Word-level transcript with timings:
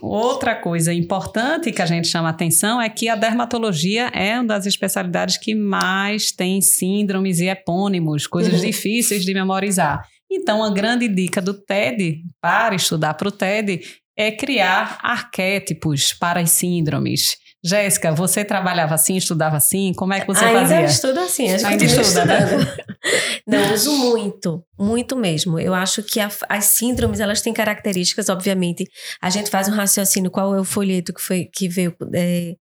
Outra 0.00 0.54
coisa 0.54 0.92
importante 0.92 1.72
que 1.72 1.80
a 1.80 1.86
gente 1.86 2.06
chama 2.06 2.28
atenção 2.28 2.80
é 2.80 2.88
que 2.88 3.08
a 3.08 3.16
dermatologia 3.16 4.08
é 4.08 4.34
uma 4.34 4.44
das 4.44 4.66
especialidades 4.66 5.38
que 5.38 5.54
mais 5.54 6.30
tem 6.30 6.60
síndromes 6.60 7.40
e 7.40 7.46
epônimos, 7.46 8.26
coisas 8.26 8.54
uhum. 8.54 8.66
difíceis 8.66 9.24
de 9.24 9.32
memorizar. 9.32 10.06
Então, 10.30 10.62
a 10.62 10.70
grande 10.70 11.08
dica 11.08 11.40
do 11.40 11.54
TED 11.54 12.22
para 12.40 12.74
estudar 12.74 13.14
para 13.14 13.28
o 13.28 13.32
TED 13.32 13.80
é 14.14 14.30
criar 14.30 14.98
arquétipos 15.02 16.12
para 16.12 16.40
as 16.40 16.50
síndromes. 16.50 17.38
Jéssica, 17.66 18.12
você 18.12 18.44
trabalhava 18.44 18.94
assim, 18.94 19.16
estudava 19.16 19.56
assim? 19.56 19.92
Como 19.92 20.12
é 20.12 20.20
que 20.20 20.26
você 20.28 20.44
Ainda 20.44 20.60
fazia? 20.60 20.76
Ainda 20.76 20.88
estudo 20.88 21.18
assim, 21.18 21.52
acho 21.52 21.66
Ainda 21.66 21.84
estuda, 21.84 22.24
né? 22.24 22.46
Não, 23.44 23.74
uso 23.74 23.92
muito, 23.98 24.64
muito 24.78 25.16
mesmo. 25.16 25.58
Eu 25.58 25.74
acho 25.74 26.00
que 26.04 26.20
a, 26.20 26.30
as 26.48 26.66
síndromes, 26.66 27.18
elas 27.18 27.40
têm 27.40 27.52
características, 27.52 28.28
obviamente. 28.28 28.88
A 29.20 29.30
gente 29.30 29.50
faz 29.50 29.68
um 29.68 29.72
raciocínio, 29.72 30.30
qual 30.30 30.54
é 30.54 30.60
o 30.60 30.64
folheto 30.64 31.12
que, 31.12 31.20
foi, 31.20 31.46
que 31.52 31.68
veio 31.68 31.92
é, 32.14 32.54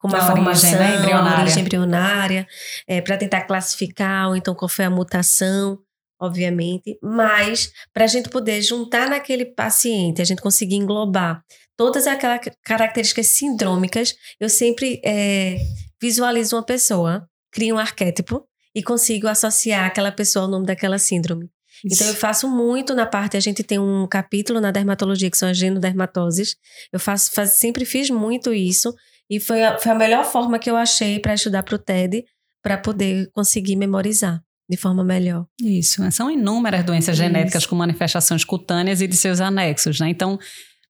com 0.00 0.08
uma 0.08 0.20
formação, 0.20 0.70
origem, 0.70 0.88
né? 0.88 0.96
embrionária, 0.96 1.42
origem 1.42 1.62
embrionária 1.62 2.46
é, 2.88 3.00
para 3.00 3.16
tentar 3.16 3.42
classificar, 3.42 4.30
ou 4.30 4.36
então 4.36 4.52
qual 4.52 4.68
foi 4.68 4.84
a 4.84 4.90
mutação 4.90 5.78
obviamente, 6.20 6.98
mas 7.02 7.72
para 7.94 8.04
a 8.04 8.06
gente 8.06 8.28
poder 8.28 8.60
juntar 8.60 9.08
naquele 9.08 9.46
paciente, 9.46 10.20
a 10.20 10.24
gente 10.24 10.42
conseguir 10.42 10.76
englobar 10.76 11.42
todas 11.80 12.06
aquelas 12.06 12.40
características 12.62 13.28
sindrômicas, 13.28 14.14
eu 14.38 14.50
sempre 14.50 15.00
é, 15.02 15.56
visualizo 15.98 16.54
uma 16.54 16.62
pessoa, 16.62 17.26
crio 17.50 17.76
um 17.76 17.78
arquétipo 17.78 18.44
e 18.74 18.82
consigo 18.82 19.26
associar 19.26 19.86
aquela 19.86 20.12
pessoa 20.12 20.44
ao 20.44 20.50
nome 20.50 20.66
daquela 20.66 20.98
síndrome. 20.98 21.48
Isso. 21.82 21.94
Então 21.94 22.08
eu 22.08 22.14
faço 22.14 22.46
muito 22.50 22.94
na 22.94 23.06
parte, 23.06 23.34
a 23.34 23.40
gente 23.40 23.62
tem 23.62 23.78
um 23.78 24.06
capítulo 24.06 24.60
na 24.60 24.70
dermatologia 24.70 25.30
que 25.30 25.38
são 25.38 25.48
as 25.48 25.56
genodermatoses. 25.56 26.54
Eu 26.92 27.00
faço, 27.00 27.32
faz, 27.32 27.54
sempre 27.54 27.86
fiz 27.86 28.10
muito 28.10 28.52
isso 28.52 28.94
e 29.30 29.40
foi 29.40 29.64
a, 29.64 29.78
foi 29.78 29.92
a 29.92 29.94
melhor 29.94 30.26
forma 30.26 30.58
que 30.58 30.68
eu 30.68 30.76
achei 30.76 31.18
para 31.18 31.32
estudar 31.32 31.62
para 31.62 31.76
o 31.76 31.78
TED, 31.78 32.22
para 32.62 32.76
poder 32.76 33.30
conseguir 33.32 33.76
memorizar 33.76 34.42
de 34.68 34.76
forma 34.76 35.02
melhor. 35.02 35.46
Isso, 35.58 36.02
são 36.12 36.30
inúmeras 36.30 36.84
doenças 36.84 37.16
Isso. 37.16 37.24
genéticas 37.24 37.64
com 37.64 37.74
manifestações 37.74 38.44
cutâneas 38.44 39.00
e 39.00 39.06
de 39.06 39.16
seus 39.16 39.40
anexos, 39.40 39.98
né? 39.98 40.10
Então, 40.10 40.38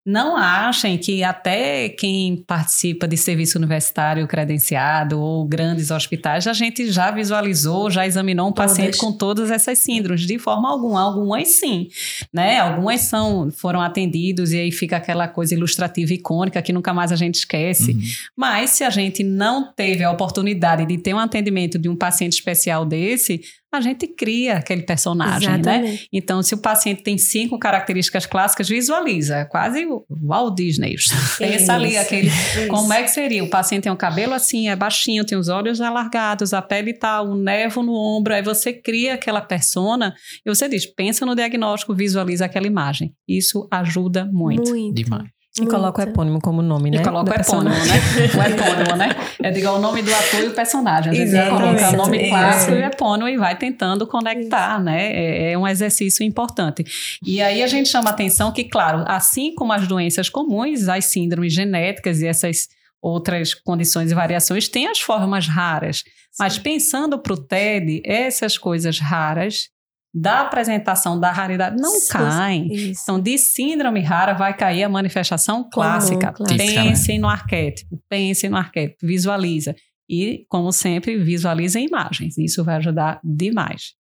não 0.05 0.37
achem 0.37 0.97
que 0.97 1.23
até 1.23 1.91
quem 1.91 2.37
participa 2.47 3.07
de 3.07 3.17
serviço 3.17 3.59
universitário 3.59 4.27
credenciado 4.27 5.21
ou 5.21 5.47
grandes 5.47 5.91
hospitais, 5.91 6.47
a 6.47 6.55
gente 6.55 6.91
já 6.91 7.11
visualizou, 7.11 7.91
já 7.91 8.07
examinou 8.07 8.49
um 8.49 8.53
todas. 8.53 8.73
paciente 8.73 8.97
com 8.97 9.13
todas 9.13 9.51
essas 9.51 9.79
síndromes, 9.79 10.23
de 10.23 10.39
forma 10.39 10.71
alguma. 10.71 11.01
Algumas 11.03 11.49
sim, 11.49 11.89
né? 12.33 12.59
Algumas 12.59 13.03
são, 13.03 13.51
foram 13.51 13.81
atendidos 13.81 14.53
e 14.53 14.59
aí 14.59 14.73
fica 14.73 14.97
aquela 14.97 15.29
coisa 15.29 15.55
ilustrativa 15.55 16.15
icônica 16.15 16.63
que 16.63 16.73
nunca 16.73 16.95
mais 16.95 17.13
a 17.13 17.17
gente 17.17 17.35
esquece. 17.37 17.93
Uhum. 17.93 18.01
Mas 18.37 18.71
se 18.71 18.85
a 18.85 18.91
gente 18.91 19.23
não 19.23 19.73
teve 19.73 20.03
a 20.03 20.11
oportunidade 20.11 20.87
de 20.87 20.97
ter 20.97 21.13
um 21.13 21.19
atendimento 21.19 21.79
de 21.79 21.89
um 21.89 21.97
paciente 21.97 22.33
especial 22.33 22.87
desse, 22.87 23.41
a 23.73 23.81
gente 23.81 24.07
cria 24.09 24.57
aquele 24.57 24.83
personagem, 24.83 25.49
né? 25.49 25.55
Exatamente. 25.61 26.03
né? 26.03 26.07
Então, 26.13 26.43
se 26.43 26.55
o 26.55 26.59
paciente 26.59 27.03
tem 27.03 27.17
cinco 27.17 27.59
características 27.59 28.27
clássicas, 28.27 28.69
visualiza, 28.69 29.45
quase 29.47 29.87
o 29.87 30.05
Walt 30.11 30.57
Disney. 30.57 30.97
Pensa 31.39 31.75
ali 31.75 31.97
aquele, 31.97 32.29
isso. 32.29 32.67
como 32.69 32.93
é 32.93 33.03
que 33.03 33.09
seria? 33.09 33.45
O 33.45 33.49
paciente 33.49 33.85
tem 33.85 33.93
um 33.93 33.97
cabelo 33.97 34.35
assim, 34.35 34.69
é 34.69 34.75
baixinho, 34.75 35.25
tem 35.25 35.39
os 35.39 35.49
olhos 35.49 35.81
alargados, 35.81 36.53
a 36.53 36.61
pele 36.61 36.93
tá 36.93 37.23
um 37.23 37.37
nevo 37.37 37.83
no 37.83 37.95
ombro, 37.95 38.35
aí 38.35 38.43
você 38.43 38.73
cria 38.73 39.15
aquela 39.15 39.41
persona 39.41 40.15
e 40.45 40.49
você 40.49 40.69
diz, 40.69 40.87
pensa 40.87 41.25
no 41.25 41.37
diagnóstico, 41.37 41.95
visualiza 41.95 42.45
aquela 42.47 42.67
imagem. 42.67 43.15
Isso 43.29 43.69
ajuda 43.71 44.25
muito. 44.25 44.71
Muito. 44.71 44.95
Demais. 44.95 45.40
E 45.65 45.67
coloca 45.67 46.01
o 46.01 46.09
epônimo 46.09 46.41
como 46.41 46.63
nome, 46.63 46.91
né? 46.91 46.99
E 46.99 47.03
coloca 47.03 47.31
o 47.31 47.35
epônimo, 47.35 47.71
né? 47.71 47.95
o 48.35 48.43
epônimo, 48.43 48.97
né? 48.97 49.09
É 49.43 49.51
digo, 49.51 49.69
o 49.69 49.79
nome 49.79 50.03
do 50.03 50.13
ator 50.13 50.41
e 50.41 50.49
o 50.49 50.55
personagem. 50.55 51.13
A 51.13 51.15
gente 51.15 51.51
coloca 51.51 51.91
o 51.91 51.97
nome 51.97 52.29
clássico 52.29 52.73
e 52.73 52.77
o 52.77 52.85
epônimo 52.85 53.29
e 53.29 53.37
vai 53.37 53.57
tentando 53.57 54.07
conectar, 54.07 54.75
Isso. 54.75 54.85
né? 54.85 55.13
É, 55.13 55.53
é, 55.53 55.59
um 55.59 55.67
exercício 55.67 56.25
importante. 56.25 56.85
E 57.25 57.41
aí 57.41 57.63
a 57.63 57.67
gente 57.67 57.89
chama 57.89 58.11
atenção 58.11 58.53
que, 58.53 58.65
claro, 58.65 59.05
assim 59.07 59.55
como 59.55 59.73
as 59.73 59.87
doenças 59.87 60.29
comuns, 60.29 60.89
as 60.89 61.07
síndromes 61.07 61.53
genéticas 61.53 62.21
e 62.21 62.27
essas 62.27 62.69
outras 63.03 63.55
condições 63.55 64.11
e 64.11 64.15
variações 64.15 64.69
têm 64.69 64.87
as 64.87 65.01
formas 65.01 65.47
raras. 65.47 65.99
Sim. 65.99 66.05
Mas 66.39 66.59
pensando 66.59 67.19
para 67.19 67.33
o 67.33 67.37
TED, 67.37 68.03
essas 68.05 68.59
coisas 68.59 68.99
raras 68.99 69.71
da 70.13 70.41
apresentação 70.41 71.19
da 71.19 71.31
raridade 71.31 71.81
não 71.81 71.93
caem. 72.09 72.73
Isso. 72.73 73.03
Então, 73.03 73.21
de 73.21 73.39
síndrome 73.39 74.01
rara 74.01 74.35
vai 74.35 74.57
cair 74.57 74.83
a 74.83 74.89
manifestação 74.89 75.69
clássica. 75.71 76.33
Comum, 76.33 76.57
pensem 76.57 77.19
no 77.19 77.29
arquétipo, 77.29 78.01
pensem 78.09 78.51
no 78.51 78.57
arquétipo, 78.57 79.07
visualiza. 79.07 79.75
E, 80.09 80.45
como 80.49 80.73
sempre, 80.73 81.17
visualiza 81.19 81.79
imagens. 81.79 82.37
Isso 82.37 82.65
vai 82.65 82.77
ajudar 82.77 83.21
demais. 83.23 83.95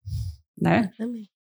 Né? 0.61 0.91